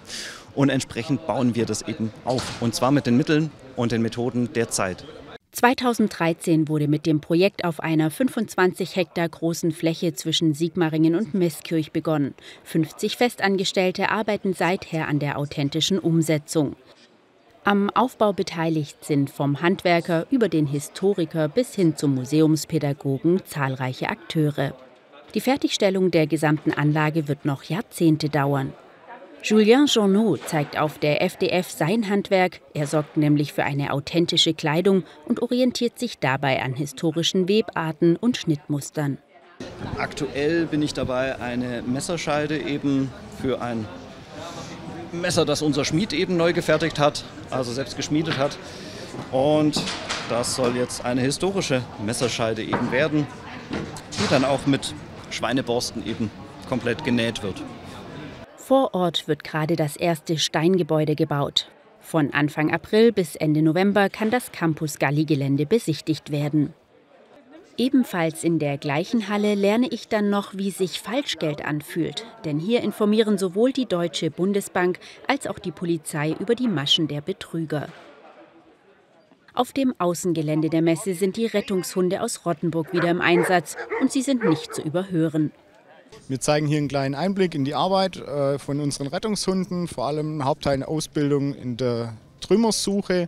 Und 0.55 0.69
entsprechend 0.69 1.25
bauen 1.27 1.55
wir 1.55 1.65
das 1.65 1.81
eben 1.83 2.11
auf. 2.25 2.61
Und 2.61 2.75
zwar 2.75 2.91
mit 2.91 3.05
den 3.05 3.17
Mitteln 3.17 3.51
und 3.75 3.91
den 3.91 4.01
Methoden 4.01 4.51
der 4.53 4.69
Zeit. 4.69 5.05
2013 5.53 6.69
wurde 6.69 6.87
mit 6.87 7.05
dem 7.05 7.19
Projekt 7.19 7.65
auf 7.65 7.81
einer 7.81 8.09
25 8.09 8.95
Hektar 8.95 9.27
großen 9.27 9.71
Fläche 9.71 10.13
zwischen 10.13 10.53
Sigmaringen 10.53 11.13
und 11.15 11.33
Meßkirch 11.33 11.91
begonnen. 11.91 12.33
50 12.63 13.17
Festangestellte 13.17 14.09
arbeiten 14.09 14.53
seither 14.53 15.07
an 15.07 15.19
der 15.19 15.37
authentischen 15.37 15.99
Umsetzung. 15.99 16.75
Am 17.63 17.91
Aufbau 17.91 18.33
beteiligt 18.33 19.05
sind 19.05 19.29
vom 19.29 19.61
Handwerker 19.61 20.25
über 20.31 20.49
den 20.49 20.65
Historiker 20.65 21.47
bis 21.47 21.75
hin 21.75 21.95
zum 21.95 22.15
Museumspädagogen 22.15 23.45
zahlreiche 23.45 24.09
Akteure. 24.09 24.73
Die 25.35 25.41
Fertigstellung 25.41 26.09
der 26.09 26.25
gesamten 26.25 26.71
Anlage 26.71 27.27
wird 27.27 27.45
noch 27.45 27.61
Jahrzehnte 27.61 28.29
dauern. 28.29 28.73
Julien 29.43 29.85
Journeau 29.85 30.37
zeigt 30.37 30.79
auf 30.79 30.97
der 30.97 31.21
FDF 31.21 31.69
sein 31.69 32.09
Handwerk. 32.09 32.61
Er 32.73 32.87
sorgt 32.87 33.17
nämlich 33.17 33.53
für 33.53 33.63
eine 33.63 33.93
authentische 33.93 34.55
Kleidung 34.55 35.03
und 35.25 35.43
orientiert 35.43 35.99
sich 35.99 36.17
dabei 36.17 36.63
an 36.63 36.73
historischen 36.73 37.47
Webarten 37.47 38.15
und 38.15 38.37
Schnittmustern. 38.37 39.19
Aktuell 39.97 40.65
bin 40.65 40.81
ich 40.81 40.95
dabei, 40.95 41.39
eine 41.39 41.83
Messerscheide 41.83 42.57
eben 42.57 43.11
für 43.39 43.61
ein 43.61 43.85
Messer, 45.11 45.45
das 45.45 45.61
unser 45.61 45.85
Schmied 45.85 46.13
eben 46.13 46.37
neu 46.37 46.53
gefertigt 46.53 46.99
hat, 46.99 47.23
also 47.49 47.71
selbst 47.71 47.97
geschmiedet 47.97 48.37
hat. 48.37 48.57
Und 49.31 49.81
das 50.29 50.55
soll 50.55 50.75
jetzt 50.75 51.03
eine 51.03 51.21
historische 51.21 51.81
Messerscheide 52.05 52.63
eben 52.63 52.91
werden, 52.91 53.27
die 54.13 54.29
dann 54.29 54.45
auch 54.45 54.65
mit 54.65 54.93
Schweineborsten 55.29 56.05
eben 56.05 56.31
komplett 56.69 57.03
genäht 57.03 57.43
wird. 57.43 57.61
Vor 58.55 58.93
Ort 58.93 59.27
wird 59.27 59.43
gerade 59.43 59.75
das 59.75 59.97
erste 59.97 60.37
Steingebäude 60.37 61.15
gebaut. 61.15 61.67
Von 61.99 62.33
Anfang 62.33 62.73
April 62.73 63.11
bis 63.11 63.35
Ende 63.35 63.61
November 63.61 64.09
kann 64.09 64.31
das 64.31 64.51
Campus 64.51 64.97
Galli-Gelände 64.97 65.65
besichtigt 65.65 66.31
werden. 66.31 66.73
Ebenfalls 67.81 68.43
in 68.43 68.59
der 68.59 68.77
gleichen 68.77 69.27
Halle 69.27 69.55
lerne 69.55 69.87
ich 69.87 70.07
dann 70.07 70.29
noch, 70.29 70.55
wie 70.55 70.69
sich 70.69 71.01
Falschgeld 71.01 71.65
anfühlt. 71.65 72.27
Denn 72.45 72.59
hier 72.59 72.81
informieren 72.81 73.39
sowohl 73.39 73.71
die 73.71 73.87
Deutsche 73.87 74.29
Bundesbank 74.29 74.99
als 75.27 75.47
auch 75.47 75.57
die 75.57 75.71
Polizei 75.71 76.35
über 76.39 76.53
die 76.53 76.67
Maschen 76.67 77.07
der 77.07 77.21
Betrüger. 77.21 77.87
Auf 79.55 79.73
dem 79.73 79.95
Außengelände 79.97 80.69
der 80.69 80.83
Messe 80.83 81.15
sind 81.15 81.37
die 81.37 81.47
Rettungshunde 81.47 82.21
aus 82.21 82.45
Rottenburg 82.45 82.93
wieder 82.93 83.09
im 83.09 83.19
Einsatz 83.19 83.75
und 83.99 84.11
sie 84.11 84.21
sind 84.21 84.43
nicht 84.47 84.75
zu 84.75 84.83
überhören. 84.83 85.51
Wir 86.27 86.39
zeigen 86.39 86.67
hier 86.67 86.77
einen 86.77 86.87
kleinen 86.87 87.15
Einblick 87.15 87.55
in 87.55 87.65
die 87.65 87.73
Arbeit 87.73 88.17
äh, 88.17 88.59
von 88.59 88.79
unseren 88.79 89.07
Rettungshunden, 89.07 89.87
vor 89.87 90.05
allem 90.05 90.45
Hauptteil 90.45 90.83
Ausbildung 90.83 91.55
in 91.55 91.77
der 91.77 92.13
Trümmersuche. 92.41 93.27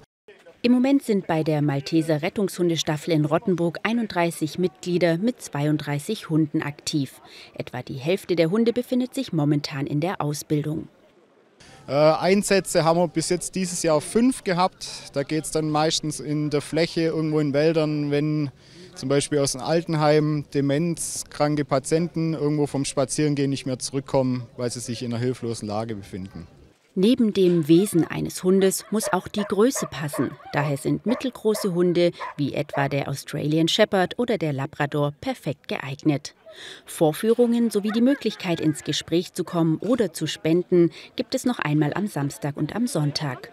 Im 0.66 0.72
Moment 0.72 1.04
sind 1.04 1.28
bei 1.28 1.44
der 1.44 1.62
Malteser 1.62 2.22
Rettungshundestaffel 2.22 3.14
in 3.14 3.26
Rottenburg 3.26 3.80
31 3.84 4.60
Mitglieder 4.60 5.18
mit 5.18 5.42
32 5.42 6.30
Hunden 6.30 6.62
aktiv. 6.62 7.20
Etwa 7.54 7.82
die 7.82 7.96
Hälfte 7.96 8.38
der 8.38 8.50
Hunde 8.50 8.72
befindet 8.72 9.14
sich 9.14 9.34
momentan 9.34 9.86
in 9.86 10.00
der 10.00 10.22
Ausbildung. 10.22 10.88
Äh, 11.86 11.92
Einsätze 11.92 12.86
haben 12.86 12.98
wir 12.98 13.10
bis 13.10 13.28
jetzt 13.28 13.56
dieses 13.56 13.84
Jahr 13.84 14.00
fünf 14.00 14.46
gehabt. 14.46 14.88
Da 15.12 15.24
geht 15.24 15.44
es 15.44 15.52
dann 15.52 15.70
meistens 15.70 16.22
in 16.22 16.50
der 16.50 16.62
Fläche, 16.62 17.02
irgendwo 17.02 17.42
in 17.42 17.52
Wäldern, 17.52 18.10
wenn 18.10 18.50
zum 18.96 19.10
Beispiel 19.10 19.40
aus 19.40 19.58
einem 19.58 19.66
Altenheim 19.66 20.46
demenzkranke 20.54 21.66
Patienten 21.66 22.36
irgendwo 22.36 22.68
vom 22.68 22.86
Spazierengehen 22.86 23.50
nicht 23.50 23.66
mehr 23.66 23.80
zurückkommen, 23.80 24.48
weil 24.56 24.72
sie 24.72 24.80
sich 24.80 25.04
in 25.04 25.14
einer 25.14 25.22
hilflosen 25.22 25.68
Lage 25.68 25.94
befinden. 25.96 26.48
Neben 26.96 27.34
dem 27.34 27.68
Wesen 27.68 28.06
eines 28.06 28.44
Hundes 28.44 28.86
muss 28.92 29.12
auch 29.12 29.28
die 29.28 29.44
Größe 29.44 29.88
passen. 29.88 30.30
Daher 30.52 30.78
sind 30.78 31.08
mittelgroße 31.08 31.74
Hunde 31.74 32.12
wie 32.38 32.54
etwa 32.54 32.88
der 32.88 33.08
Australian 33.08 33.68
Shepherd 33.68 34.20
oder 34.20 34.38
der 34.38 34.54
Labrador 34.54 35.12
perfekt 35.20 35.68
geeignet. 35.68 36.36
Vorführungen 36.86 37.72
sowie 37.72 37.92
die 37.92 38.02
Möglichkeit, 38.02 38.62
ins 38.62 38.84
Gespräch 38.84 39.34
zu 39.34 39.44
kommen 39.44 39.78
oder 39.78 40.14
zu 40.14 40.28
spenden, 40.28 40.92
gibt 41.16 41.34
es 41.34 41.46
noch 41.46 41.58
einmal 41.58 41.96
am 41.96 42.06
Samstag 42.06 42.58
und 42.58 42.76
am 42.76 42.86
Sonntag. 42.86 43.52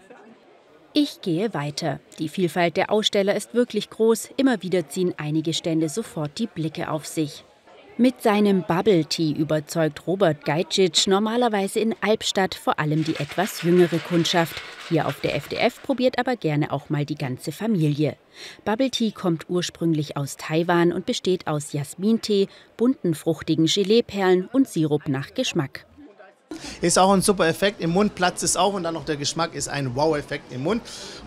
Ich 0.92 1.22
gehe 1.22 1.54
weiter. 1.54 1.98
Die 2.18 2.28
Vielfalt 2.28 2.76
der 2.76 2.90
Aussteller 2.90 3.34
ist 3.34 3.54
wirklich 3.54 3.88
groß. 3.88 4.30
Immer 4.36 4.62
wieder 4.62 4.88
ziehen 4.90 5.14
einige 5.16 5.54
Stände 5.54 5.88
sofort 5.88 6.38
die 6.38 6.46
Blicke 6.46 6.90
auf 6.90 7.06
sich. 7.06 7.44
Mit 8.00 8.22
seinem 8.22 8.62
Bubble 8.62 9.04
Tea 9.04 9.34
überzeugt 9.34 10.06
Robert 10.06 10.46
Gajcic 10.46 11.06
normalerweise 11.06 11.80
in 11.80 11.94
Albstadt 12.00 12.54
vor 12.54 12.78
allem 12.78 13.04
die 13.04 13.16
etwas 13.16 13.60
jüngere 13.60 13.98
Kundschaft. 13.98 14.56
Hier 14.88 15.06
auf 15.06 15.20
der 15.20 15.34
FDF 15.34 15.82
probiert 15.82 16.18
aber 16.18 16.36
gerne 16.36 16.72
auch 16.72 16.88
mal 16.88 17.04
die 17.04 17.14
ganze 17.14 17.52
Familie. 17.52 18.16
Bubble 18.64 18.90
Tea 18.90 19.10
kommt 19.10 19.50
ursprünglich 19.50 20.16
aus 20.16 20.38
Taiwan 20.38 20.94
und 20.94 21.04
besteht 21.04 21.46
aus 21.46 21.74
Jasmintee, 21.74 22.48
bunten 22.78 23.14
fruchtigen 23.14 23.66
Geleeperlen 23.66 24.48
und 24.50 24.66
Sirup 24.66 25.06
nach 25.06 25.34
Geschmack. 25.34 25.84
Ist 26.80 26.98
auch 26.98 27.12
ein 27.12 27.20
super 27.20 27.48
Effekt. 27.48 27.82
Im 27.82 27.90
Mund 27.90 28.14
platzt 28.14 28.42
es 28.42 28.56
auch 28.56 28.72
und 28.72 28.82
dann 28.82 28.94
noch 28.94 29.04
der 29.04 29.18
Geschmack 29.18 29.54
ist 29.54 29.68
ein 29.68 29.94
Wow-Effekt 29.94 30.54
im 30.54 30.62
Mund. 30.62 30.80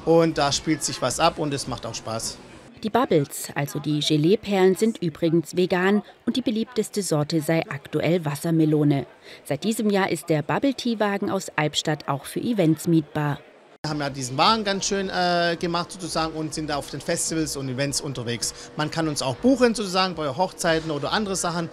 Und 0.06 0.40
da 0.40 0.52
spielt 0.52 0.84
sich 0.84 1.00
was 1.04 1.20
ab 1.20 1.38
und 1.38 1.54
es 1.54 1.68
macht 1.68 1.86
auch 1.86 1.94
Spaß. 1.94 2.40
Die 2.84 2.90
Bubbles, 2.90 3.48
also 3.56 3.80
die 3.80 4.02
Geleeperlen, 4.02 4.76
sind 4.76 5.02
übrigens 5.02 5.56
vegan 5.56 6.04
und 6.26 6.36
die 6.36 6.42
beliebteste 6.42 7.02
Sorte 7.02 7.42
sei 7.42 7.64
aktuell 7.70 8.26
Wassermelone. 8.26 9.06
Seit 9.46 9.64
diesem 9.64 9.90
Jahr 9.90 10.12
ist 10.12 10.30
der 10.30 10.42
Bubble 10.42 10.74
Tea 10.74 11.00
Wagen 11.00 11.32
aus 11.32 11.50
Albstadt 11.56 12.08
auch 12.08 12.26
für 12.26 12.42
Events 12.42 12.88
mietbar. 12.88 13.40
Wir 13.86 13.90
haben 13.90 14.00
ja 14.00 14.10
diesen 14.10 14.38
Wagen 14.38 14.64
ganz 14.64 14.86
schön 14.86 15.10
äh, 15.10 15.58
gemacht 15.60 15.92
sozusagen 15.92 16.34
und 16.34 16.54
sind 16.54 16.70
da 16.70 16.76
auf 16.76 16.90
den 16.90 17.02
Festivals 17.02 17.58
und 17.58 17.70
Events 17.70 18.02
unterwegs. 18.02 18.54
Man 18.78 18.92
kann 18.92 19.08
uns 19.08 19.22
auch 19.22 19.36
buchen 19.36 19.76
sozusagen 19.76 20.16
bei 20.16 20.28
Hochzeiten 20.28 20.92
oder 20.92 21.12
andere 21.12 21.36
Sachen. 21.36 21.70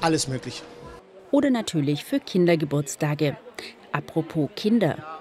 Alles 0.00 0.28
möglich 0.28 0.62
oder 1.34 1.50
natürlich 1.50 2.04
für 2.04 2.20
Kindergeburtstage. 2.20 3.36
Apropos 3.90 4.48
Kinder. 4.54 5.13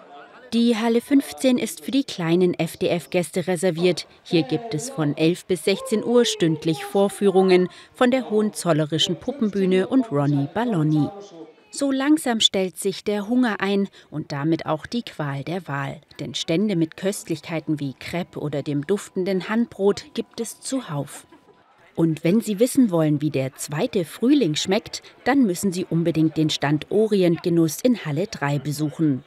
Die 0.54 0.78
Halle 0.78 1.02
15 1.02 1.58
ist 1.58 1.84
für 1.84 1.90
die 1.90 2.04
kleinen 2.04 2.54
FDF-Gäste 2.54 3.48
reserviert. 3.48 4.06
Hier 4.22 4.44
gibt 4.44 4.76
es 4.76 4.92
von 4.92 5.18
11 5.18 5.46
bis 5.48 5.64
16 5.64 6.04
Uhr 6.04 6.26
stündlich 6.26 6.86
Vorführungen 6.86 7.70
von 7.96 8.12
der 8.12 8.30
Hohenzollerischen 8.30 9.16
Puppenbühne 9.16 9.88
und 9.88 10.12
Ronny 10.12 10.48
Balloni. 10.54 11.10
So 11.72 11.92
langsam 11.92 12.40
stellt 12.40 12.78
sich 12.78 13.04
der 13.04 13.28
Hunger 13.28 13.62
ein 13.62 13.90
und 14.12 14.32
damit 14.32 14.68
auch 14.68 14.86
die 14.86 15.02
Qual 15.02 15.44
der 15.44 15.68
Wahl. 15.68 16.02
Denn 16.20 16.36
Stände 16.36 16.76
mit 16.76 16.98
Köstlichkeiten 16.98 17.80
wie 17.80 17.96
Crepe 18.00 18.40
oder 18.40 18.62
dem 18.62 18.86
duftenden 18.86 19.50
Handbrot 19.50 20.14
gibt 20.14 20.40
es 20.40 20.62
zuhauf. 20.62 21.26
Und 21.96 22.24
wenn 22.24 22.42
Sie 22.42 22.60
wissen 22.60 22.92
wollen, 22.92 23.22
wie 23.22 23.32
der 23.32 23.56
zweite 23.56 24.06
Frühling 24.06 24.54
schmeckt, 24.54 25.02
dann 25.24 25.48
müssen 25.48 25.72
Sie 25.72 25.86
unbedingt 25.90 26.38
den 26.38 26.52
Stand 26.52 26.92
Orientgenuss 26.92 27.80
in 27.82 28.06
Halle 28.06 28.28
3 28.28 28.60
besuchen. 28.60 29.24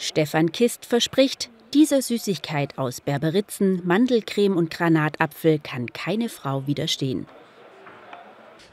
Stefan 0.00 0.52
Kist 0.52 0.86
verspricht, 0.86 1.50
dieser 1.74 2.02
Süßigkeit 2.02 2.78
aus 2.78 3.00
Berberitzen, 3.00 3.82
Mandelcreme 3.84 4.56
und 4.56 4.70
Granatapfel 4.70 5.58
kann 5.58 5.92
keine 5.92 6.28
Frau 6.28 6.68
widerstehen. 6.68 7.26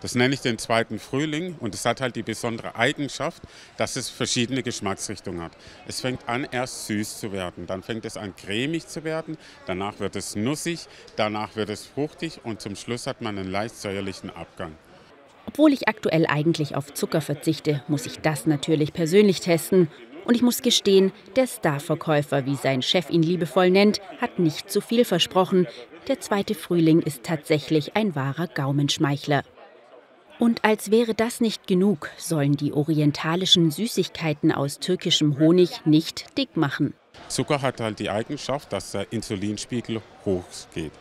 Das 0.01 0.13
nenne 0.13 0.35
ich 0.35 0.41
den 0.41 0.59
zweiten 0.59 0.99
Frühling 0.99 1.55
und 1.59 1.73
es 1.73 1.83
hat 1.83 1.99
halt 1.99 2.15
die 2.15 2.21
besondere 2.21 2.75
Eigenschaft, 2.75 3.41
dass 3.75 3.95
es 3.95 4.07
verschiedene 4.07 4.61
Geschmacksrichtungen 4.61 5.41
hat. 5.41 5.53
Es 5.87 6.01
fängt 6.01 6.29
an, 6.29 6.47
erst 6.51 6.85
süß 6.85 7.19
zu 7.19 7.31
werden, 7.31 7.65
dann 7.65 7.81
fängt 7.81 8.05
es 8.05 8.17
an, 8.17 8.35
cremig 8.35 8.87
zu 8.87 9.03
werden, 9.03 9.37
danach 9.65 9.99
wird 9.99 10.15
es 10.15 10.35
nussig, 10.35 10.85
danach 11.15 11.55
wird 11.55 11.69
es 11.69 11.87
fruchtig 11.87 12.41
und 12.43 12.61
zum 12.61 12.75
Schluss 12.75 13.07
hat 13.07 13.21
man 13.21 13.39
einen 13.39 13.49
leicht 13.49 13.75
säuerlichen 13.77 14.29
Abgang. 14.29 14.73
Obwohl 15.47 15.73
ich 15.73 15.87
aktuell 15.87 16.25
eigentlich 16.27 16.75
auf 16.75 16.93
Zucker 16.93 17.21
verzichte, 17.21 17.83
muss 17.87 18.05
ich 18.05 18.19
das 18.19 18.45
natürlich 18.45 18.93
persönlich 18.93 19.39
testen. 19.41 19.89
Und 20.25 20.35
ich 20.35 20.41
muss 20.41 20.61
gestehen, 20.61 21.11
der 21.35 21.47
Starverkäufer, 21.47 22.45
wie 22.45 22.55
sein 22.55 22.81
Chef 22.81 23.09
ihn 23.09 23.23
liebevoll 23.23 23.69
nennt, 23.69 24.01
hat 24.19 24.39
nicht 24.39 24.69
zu 24.69 24.81
viel 24.81 25.05
versprochen. 25.05 25.67
Der 26.07 26.19
zweite 26.19 26.55
Frühling 26.55 26.99
ist 27.01 27.23
tatsächlich 27.23 27.95
ein 27.95 28.15
wahrer 28.15 28.47
Gaumenschmeichler. 28.47 29.43
Und 30.37 30.65
als 30.65 30.91
wäre 30.91 31.13
das 31.13 31.39
nicht 31.39 31.65
genug, 31.65 32.09
sollen 32.17 32.57
die 32.57 32.73
orientalischen 32.73 33.71
Süßigkeiten 33.71 34.51
aus 34.51 34.79
türkischem 34.79 35.39
Honig 35.39 35.85
nicht 35.85 36.37
dick 36.37 36.57
machen. 36.57 36.93
Zucker 37.29 37.61
hat 37.61 37.79
halt 37.79 37.99
die 37.99 38.09
Eigenschaft, 38.09 38.73
dass 38.73 38.91
der 38.91 39.11
Insulinspiegel 39.13 40.01
hochgeht. 40.25 40.91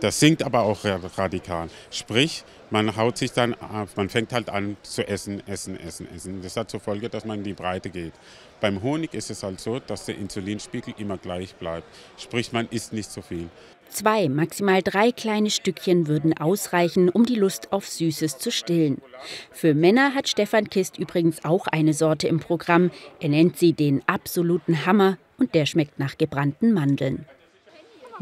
Das 0.00 0.18
sinkt 0.18 0.42
aber 0.42 0.62
auch 0.62 0.78
radikal. 0.84 1.68
Sprich, 1.90 2.42
man 2.70 2.96
haut 2.96 3.18
sich 3.18 3.32
dann, 3.32 3.54
man 3.94 4.08
fängt 4.08 4.32
halt 4.32 4.48
an 4.48 4.76
zu 4.82 5.06
essen, 5.06 5.46
essen, 5.46 5.78
essen, 5.78 6.08
essen. 6.14 6.42
Das 6.42 6.56
hat 6.56 6.70
zur 6.70 6.80
Folge, 6.80 7.08
dass 7.08 7.24
man 7.24 7.38
in 7.38 7.44
die 7.44 7.54
Breite 7.54 7.90
geht. 7.90 8.14
Beim 8.60 8.82
Honig 8.82 9.14
ist 9.14 9.30
es 9.30 9.42
halt 9.42 9.60
so, 9.60 9.78
dass 9.78 10.04
der 10.06 10.18
Insulinspiegel 10.18 10.94
immer 10.98 11.18
gleich 11.18 11.54
bleibt. 11.54 11.86
Sprich, 12.18 12.52
man 12.52 12.68
isst 12.70 12.92
nicht 12.92 13.10
so 13.10 13.22
viel. 13.22 13.48
Zwei, 13.88 14.28
maximal 14.28 14.82
drei 14.82 15.10
kleine 15.10 15.50
Stückchen 15.50 16.06
würden 16.06 16.36
ausreichen, 16.36 17.08
um 17.08 17.26
die 17.26 17.34
Lust 17.34 17.72
auf 17.72 17.88
Süßes 17.88 18.38
zu 18.38 18.52
stillen. 18.52 19.02
Für 19.50 19.74
Männer 19.74 20.14
hat 20.14 20.28
Stefan 20.28 20.70
Kist 20.70 20.96
übrigens 20.96 21.44
auch 21.44 21.66
eine 21.66 21.92
Sorte 21.92 22.28
im 22.28 22.38
Programm. 22.38 22.92
Er 23.18 23.30
nennt 23.30 23.58
sie 23.58 23.72
den 23.72 24.02
absoluten 24.06 24.86
Hammer 24.86 25.18
und 25.38 25.54
der 25.54 25.66
schmeckt 25.66 25.98
nach 25.98 26.18
gebrannten 26.18 26.72
Mandeln. 26.72 27.26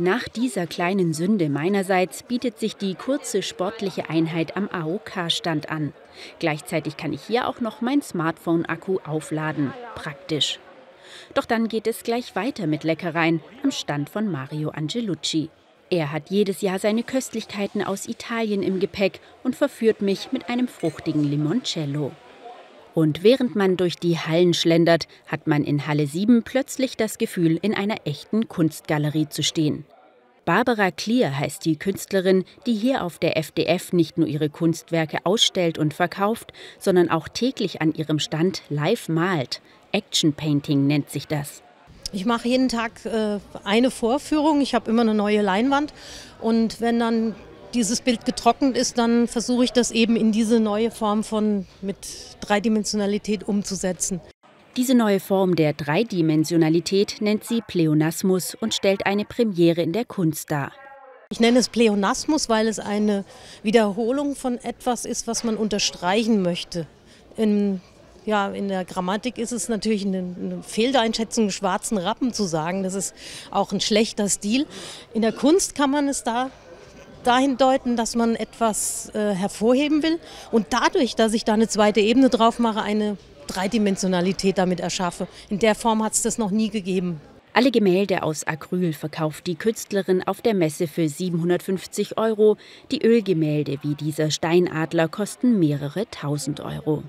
Nach 0.01 0.29
dieser 0.29 0.69
kleinen 0.69 1.13
Sünde 1.13 1.49
meinerseits 1.49 2.23
bietet 2.23 2.61
sich 2.61 2.77
die 2.77 2.95
kurze 2.95 3.43
sportliche 3.43 4.09
Einheit 4.09 4.57
am 4.57 4.69
AOK-Stand 4.69 5.71
an. 5.71 5.93
Gleichzeitig 6.39 6.97
kann 6.97 7.13
ich 7.13 7.23
hier 7.23 7.49
auch 7.49 7.61
noch 7.61 7.81
mein 7.81 8.01
Smartphone-Akku 8.01 9.01
aufladen. 9.05 9.73
Praktisch. 9.97 10.61
Doch 11.35 11.47
dann 11.47 11.67
geht 11.67 11.89
es 11.89 12.05
gleich 12.05 12.37
weiter 12.37 12.69
mit 12.69 12.85
Leckereien 12.85 13.41
am 13.65 13.73
Stand 13.73 14.09
von 14.09 14.31
Mario 14.31 14.71
Angelucci. 14.71 15.51
Er 15.91 16.13
hat 16.13 16.31
jedes 16.31 16.61
Jahr 16.61 16.79
seine 16.79 17.03
Köstlichkeiten 17.03 17.83
aus 17.83 18.07
Italien 18.07 18.63
im 18.63 18.79
Gepäck 18.79 19.19
und 19.43 19.57
verführt 19.57 20.01
mich 20.01 20.31
mit 20.31 20.49
einem 20.49 20.69
fruchtigen 20.69 21.25
Limoncello. 21.25 22.13
Und 22.99 23.23
während 23.23 23.55
man 23.55 23.77
durch 23.77 23.95
die 23.95 24.19
Hallen 24.19 24.55
schlendert, 24.55 25.07
hat 25.29 25.47
man 25.47 25.63
in 25.63 25.87
Halle 25.87 26.09
7 26.09 26.43
plötzlich 26.43 26.97
das 26.97 27.17
Gefühl, 27.17 27.57
in 27.63 27.73
einer 27.73 27.99
echten 28.07 28.49
Kunstgalerie 28.49 29.29
zu 29.29 29.45
stehen. 29.45 29.85
Barbara 30.45 30.91
Klier 30.91 31.39
heißt 31.39 31.65
die 31.65 31.77
Künstlerin, 31.77 32.45
die 32.67 32.75
hier 32.75 33.05
auf 33.05 33.21
der 33.21 33.37
FDF 33.37 33.93
nicht 33.93 34.19
nur 34.19 34.27
ihre 34.27 34.51
Kunstwerke 34.51 35.19
ausstellt 35.23 35.79
und 35.79 35.95
verkauft, 35.95 36.53
sondern 36.81 37.09
auch 37.09 37.29
täglich 37.29 37.81
an 37.81 37.95
ihrem 37.95 38.19
Stand 38.19 38.63
live 38.69 39.09
malt. 39.09 39.61
Action 39.93 40.33
Painting 40.33 40.89
nennt 40.89 41.09
sich 41.09 41.29
das. 41.29 41.63
Ich 42.11 42.25
mache 42.25 42.49
jeden 42.49 42.69
Tag 42.69 43.05
äh, 43.05 43.39
eine 43.63 43.93
Vorführung. 43.93 44.61
Ich 44.61 44.75
habe 44.75 44.91
immer 44.91 45.03
eine 45.03 45.15
neue 45.15 45.43
Leinwand. 45.43 45.95
Und 46.41 46.81
wenn 46.81 46.99
dann 46.99 47.37
dieses 47.75 48.01
Bild 48.01 48.25
getrocknet 48.25 48.77
ist, 48.77 48.99
dann 48.99 49.29
versuche 49.29 49.65
ich 49.65 49.73
das 49.73 49.91
eben 49.91 50.17
in 50.17 50.33
diese 50.33 50.61
neue 50.61 50.91
Form 50.91 51.25
von 51.25 51.67
mit 51.83 51.97
Dreidimensionalität 52.41 53.47
umzusetzen. 53.47 54.21
Diese 54.77 54.95
neue 54.95 55.19
Form 55.19 55.57
der 55.57 55.73
Dreidimensionalität 55.73 57.17
nennt 57.21 57.45
sie 57.45 57.63
Pleonasmus 57.67 58.55
und 58.55 58.75
stellt 58.75 59.07
eine 59.07 59.25
Premiere 59.25 59.83
in 59.83 59.93
der 59.93 60.05
Kunst 60.05 60.51
dar. 60.51 60.73
Ich 61.31 61.41
nenne 61.41 61.59
es 61.59 61.69
Pleonasmus, 61.69 62.49
weil 62.49 62.69
es 62.69 62.79
eine 62.79 63.25
Wiederholung 63.63 64.35
von 64.35 64.57
etwas 64.59 65.05
ist, 65.05 65.27
was 65.27 65.45
man 65.45 65.57
unterstreichen 65.57 66.43
möchte. 66.43 66.87
In, 67.37 67.81
ja, 68.25 68.49
in 68.49 68.69
der 68.69 68.85
Grammatik 68.85 69.37
ist 69.37 69.53
es 69.53 69.69
natürlich 69.69 70.07
eine, 70.07 70.19
eine 70.19 70.63
Fehleinschätzung, 70.63 71.51
schwarzen 71.51 71.99
Rappen 71.99 72.33
zu 72.33 72.45
sagen. 72.45 72.83
Das 72.83 72.95
ist 72.95 73.15
auch 73.51 73.73
ein 73.73 73.81
schlechter 73.81 74.29
Stil. 74.29 74.65
In 75.13 75.23
der 75.23 75.33
Kunst 75.33 75.75
kann 75.75 75.91
man 75.91 76.09
es 76.09 76.23
da 76.23 76.51
dahin 77.25 77.57
deuten, 77.57 77.97
dass 77.97 78.15
man 78.15 78.35
etwas 78.35 79.11
äh, 79.15 79.35
hervorheben 79.35 80.03
will 80.03 80.19
und 80.51 80.67
dadurch, 80.71 81.15
dass 81.17 81.35
ich 81.35 81.45
da 81.45 81.55
eine 81.55 81.69
zweite 81.69 82.01
Ebene 82.01 82.29
drauf 82.29 82.59
mache, 82.59 82.83
eine 82.83 83.17
Dreidimensionalität 83.47 84.59
damit 84.59 84.81
erschaffe. 84.81 85.27
In 85.49 85.59
der 85.59 85.75
Form 85.75 86.03
hat 86.03 86.13
es 86.13 86.23
das 86.23 86.39
noch 86.39 86.51
nie 86.51 86.71
gegeben. 86.71 87.21
Alle 87.55 87.71
Gemälde 87.73 88.23
aus 88.23 88.45
Acryl 88.45 88.93
verkauft 88.93 89.47
die 89.47 89.57
Künstlerin 89.57 90.23
auf 90.23 90.43
der 90.43 90.55
Messe 90.55 90.87
für 90.87 91.09
750 91.09 92.17
Euro. 92.17 92.57
Die 92.93 93.03
Ölgemälde 93.03 93.79
wie 93.83 93.95
dieser 93.95 94.31
Steinadler 94.31 95.09
kosten 95.09 95.59
mehrere 95.59 96.09
tausend 96.11 96.61
Euro. 96.61 97.03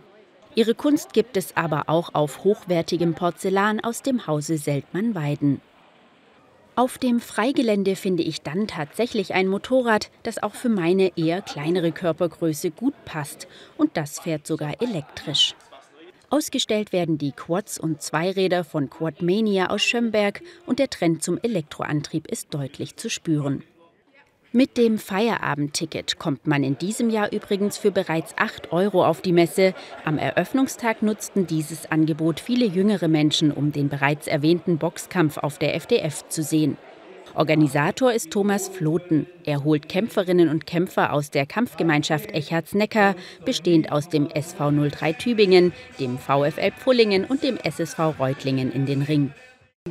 Ihre 0.56 0.74
Kunst 0.74 1.14
gibt 1.14 1.38
es 1.38 1.56
aber 1.56 1.84
auch 1.88 2.16
auf 2.16 2.44
hochwertigem 2.44 3.14
Porzellan 3.14 3.80
aus 3.80 4.02
dem 4.02 4.26
Hause 4.26 4.58
Seltmann-Weiden. 4.58 5.62
Auf 6.80 6.98
dem 6.98 7.20
Freigelände 7.20 7.98
finde 7.98 8.24
ich 8.24 8.42
dann 8.42 8.66
tatsächlich 8.66 9.34
ein 9.34 9.50
Motorrad, 9.50 10.10
das 10.24 10.42
auch 10.42 10.54
für 10.56 10.70
meine 10.70 11.12
eher 11.18 11.42
kleinere 11.42 11.92
Körpergröße 11.92 12.72
gut 12.72 12.94
passt. 13.04 13.50
Und 13.76 13.98
das 13.98 14.22
fährt 14.22 14.48
sogar 14.48 14.82
elektrisch. 14.82 15.56
Ausgestellt 16.30 16.94
werden 16.94 17.18
die 17.18 17.34
Quads 17.34 17.82
und 17.82 18.02
Zweiräder 18.02 18.64
von 18.64 18.90
Quadmania 18.90 19.72
aus 19.72 19.82
Schömberg 19.82 20.42
und 20.66 20.80
der 20.80 20.90
Trend 20.90 21.22
zum 21.22 21.38
Elektroantrieb 21.44 22.28
ist 22.28 22.54
deutlich 22.54 22.96
zu 22.96 23.10
spüren. 23.10 23.64
Mit 24.52 24.78
dem 24.78 24.98
Feierabendticket 24.98 26.18
kommt 26.18 26.48
man 26.48 26.64
in 26.64 26.76
diesem 26.76 27.12
Jahr 27.12 27.32
übrigens 27.32 27.78
für 27.78 27.92
bereits 27.92 28.34
8 28.36 28.72
Euro 28.72 29.06
auf 29.06 29.22
die 29.22 29.32
Messe. 29.32 29.76
Am 30.06 30.18
Eröffnungstag 30.18 31.04
nutzten 31.04 31.46
dieses 31.46 31.92
Angebot 31.92 32.40
viele 32.40 32.66
jüngere 32.66 33.08
Menschen, 33.08 33.52
um 33.52 33.72
den 33.72 33.90
bereits 33.90 34.26
erwähnten 34.26 34.80
Boxkampf 34.80 35.38
auf 35.38 35.60
der 35.60 35.76
FDF 35.76 36.28
zu 36.30 36.42
sehen. 36.42 36.78
Organisator 37.36 38.12
ist 38.12 38.32
Thomas 38.32 38.70
Floten. 38.70 39.28
Er 39.46 39.64
holt 39.64 39.88
Kämpferinnen 39.88 40.50
und 40.50 40.66
Kämpfer 40.66 41.14
aus 41.14 41.30
der 41.30 41.46
Kampfgemeinschaft 41.46 42.32
Echards-Neckar, 42.32 43.14
bestehend 43.46 43.92
aus 43.92 44.10
dem 44.10 44.32
SV 44.32 44.72
03 44.72 45.14
Tübingen, 45.14 45.74
dem 46.00 46.18
VfL 46.18 46.72
Pfullingen 46.72 47.26
und 47.26 47.44
dem 47.44 47.58
SSV 47.58 48.00
Reutlingen 48.18 48.72
in 48.72 48.88
den 48.88 49.04
Ring. 49.04 49.32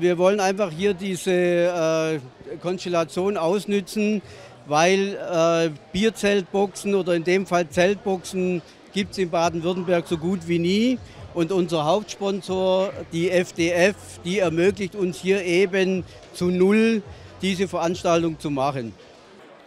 Wir 0.01 0.19
wollen 0.19 0.41
einfach 0.41 0.71
hier 0.71 0.95
diese 0.95 1.33
äh, 1.33 2.57
Konstellation 2.61 3.37
ausnützen, 3.37 4.23
weil 4.67 5.17
äh, 5.17 5.71
Bierzeltboxen 5.93 6.95
oder 6.95 7.15
in 7.15 7.25
dem 7.25 7.47
Fall 7.47 7.69
Zeltboxen 7.69 8.63
gibt 8.93 9.13
es 9.13 9.19
in 9.19 9.31
Baden-Württemberg 9.31 10.07
so 10.07 10.19
gut 10.19 10.47
wie 10.47 10.59
nie. 10.59 10.99
Und 11.35 11.53
unser 11.53 11.85
Hauptsponsor, 11.85 12.93
die 13.13 13.31
FDF, 13.31 13.95
die 14.25 14.39
ermöglicht 14.39 14.95
uns 14.95 15.21
hier 15.21 15.45
eben 15.45 16.05
zu 16.35 16.47
Null 16.47 17.03
diese 17.43 17.69
Veranstaltung 17.69 18.39
zu 18.39 18.51
machen. 18.51 18.95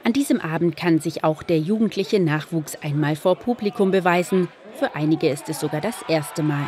An 0.03 0.13
diesem 0.13 0.41
Abend 0.41 0.75
kann 0.75 0.99
sich 0.99 1.23
auch 1.23 1.43
der 1.43 1.59
jugendliche 1.59 2.19
Nachwuchs 2.19 2.75
einmal 2.81 3.15
vor 3.15 3.35
Publikum 3.35 3.91
beweisen. 3.91 4.47
Für 4.77 4.95
einige 4.95 5.29
ist 5.29 5.47
es 5.47 5.59
sogar 5.59 5.79
das 5.79 5.95
erste 6.07 6.41
Mal. 6.41 6.65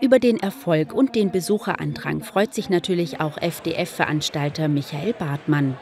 Über 0.00 0.18
den 0.18 0.38
Erfolg 0.38 0.94
und 0.94 1.14
den 1.14 1.30
Besucherandrang 1.30 2.22
freut 2.22 2.54
sich 2.54 2.70
natürlich 2.70 3.20
auch 3.20 3.36
FDF-Veranstalter 3.36 4.66
Michael 4.66 5.12
Bartmann. 5.12 5.76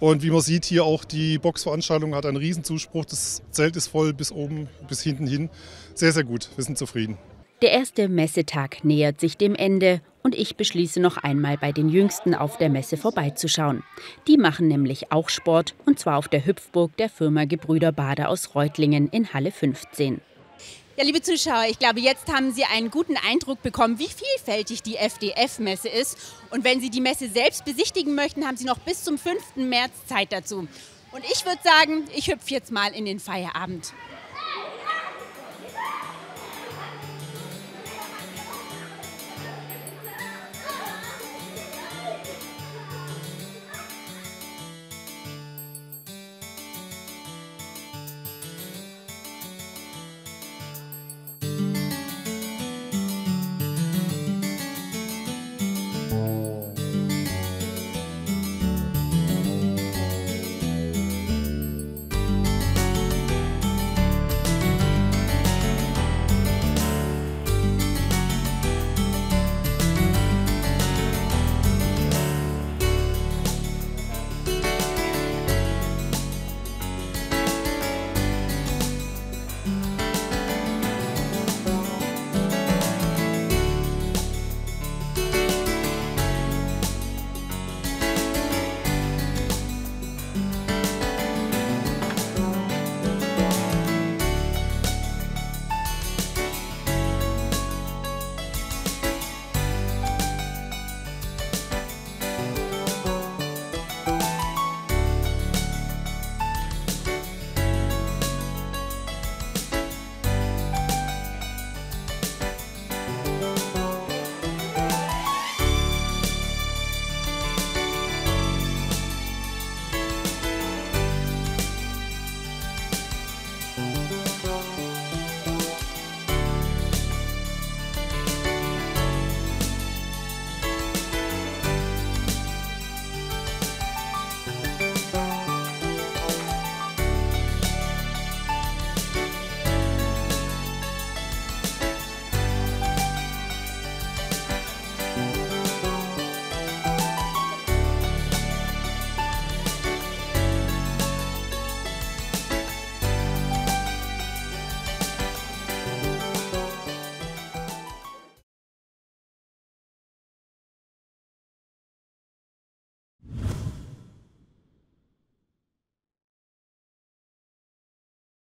Und 0.00 0.22
wie 0.22 0.30
man 0.30 0.40
sieht, 0.40 0.64
hier 0.64 0.84
auch 0.84 1.04
die 1.04 1.36
Boxveranstaltung 1.36 2.14
hat 2.14 2.24
einen 2.24 2.38
Riesenzuspruch. 2.38 3.04
Das 3.04 3.42
Zelt 3.50 3.76
ist 3.76 3.88
voll 3.88 4.14
bis 4.14 4.32
oben, 4.32 4.66
bis 4.88 5.02
hinten 5.02 5.26
hin. 5.26 5.50
Sehr, 5.94 6.12
sehr 6.12 6.24
gut. 6.24 6.48
Wir 6.56 6.64
sind 6.64 6.78
zufrieden. 6.78 7.18
Der 7.60 7.72
erste 7.72 8.08
Messetag 8.08 8.82
nähert 8.82 9.20
sich 9.20 9.36
dem 9.36 9.54
Ende 9.54 10.00
und 10.22 10.34
ich 10.34 10.56
beschließe 10.56 10.98
noch 10.98 11.18
einmal 11.18 11.58
bei 11.58 11.72
den 11.72 11.90
Jüngsten 11.90 12.34
auf 12.34 12.56
der 12.56 12.70
Messe 12.70 12.96
vorbeizuschauen. 12.96 13.82
Die 14.26 14.38
machen 14.38 14.68
nämlich 14.68 15.12
auch 15.12 15.28
Sport 15.28 15.74
und 15.84 15.98
zwar 15.98 16.16
auf 16.16 16.28
der 16.28 16.46
Hüpfburg 16.46 16.96
der 16.96 17.10
Firma 17.10 17.44
Gebrüder 17.44 17.92
Bade 17.92 18.28
aus 18.28 18.54
Reutlingen 18.54 19.08
in 19.08 19.34
Halle 19.34 19.50
15. 19.50 20.22
Ja, 21.00 21.06
liebe 21.06 21.22
Zuschauer, 21.22 21.64
ich 21.70 21.78
glaube, 21.78 21.98
jetzt 21.98 22.30
haben 22.30 22.52
Sie 22.52 22.64
einen 22.64 22.90
guten 22.90 23.16
Eindruck 23.16 23.62
bekommen, 23.62 23.98
wie 23.98 24.08
vielfältig 24.08 24.82
die 24.82 24.96
FDF-Messe 24.96 25.88
ist. 25.88 26.18
Und 26.50 26.62
wenn 26.62 26.78
Sie 26.82 26.90
die 26.90 27.00
Messe 27.00 27.30
selbst 27.30 27.64
besichtigen 27.64 28.14
möchten, 28.14 28.46
haben 28.46 28.58
Sie 28.58 28.66
noch 28.66 28.76
bis 28.76 29.02
zum 29.02 29.16
5. 29.16 29.56
März 29.56 29.92
Zeit 30.04 30.30
dazu. 30.30 30.68
Und 31.12 31.24
ich 31.32 31.46
würde 31.46 31.60
sagen, 31.64 32.04
ich 32.14 32.26
hüpfe 32.26 32.50
jetzt 32.50 32.70
mal 32.70 32.92
in 32.92 33.06
den 33.06 33.18
Feierabend. 33.18 33.94